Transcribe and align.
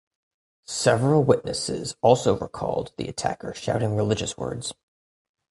Several 0.65 1.23
witnesses 1.23 1.95
also 2.01 2.35
recalled 2.35 2.91
the 2.97 3.07
attacker 3.07 3.53
shouting 3.53 3.95
religious 3.95 4.35
words. 4.35 4.73